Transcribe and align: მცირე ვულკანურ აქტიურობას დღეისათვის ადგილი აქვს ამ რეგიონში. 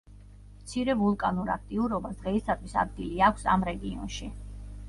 მცირე 0.61 0.95
ვულკანურ 1.01 1.51
აქტიურობას 1.57 2.17
დღეისათვის 2.23 2.75
ადგილი 2.85 3.23
აქვს 3.29 3.47
ამ 3.57 3.67
რეგიონში. 3.71 4.33